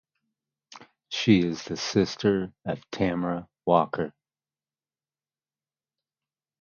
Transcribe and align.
She 1.09 1.41
is 1.45 1.63
the 1.65 1.77
sister 1.77 2.51
of 2.65 2.81
Tamara 2.89 3.47
Walker. 3.67 4.11